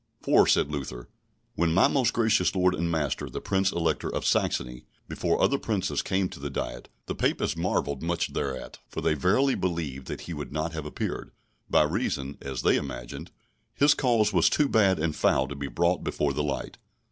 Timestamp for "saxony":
4.25-4.87